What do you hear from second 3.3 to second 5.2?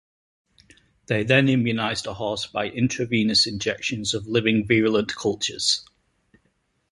injections of living virulent